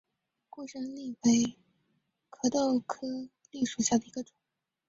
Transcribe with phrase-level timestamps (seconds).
[0.49, 1.57] 贡山栎为
[2.31, 4.33] 壳斗科栎属下的一个种。